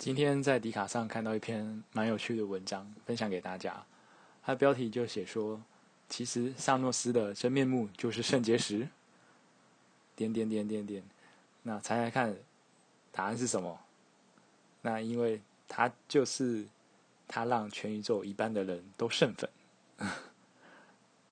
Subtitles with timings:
[0.00, 3.84] 今天在迪卡上看到一篇蛮有趣的文章，分享给大家。
[4.42, 5.60] 它的标题就写说，
[6.08, 8.88] 其实萨诺斯的真面目就是肾结石。
[10.16, 11.02] 点点点点点，
[11.64, 12.34] 那猜猜看，
[13.12, 13.78] 答案是什么？
[14.80, 15.38] 那因为
[15.68, 16.64] 他就是
[17.28, 19.50] 他让全宇宙一半的人都肾粉。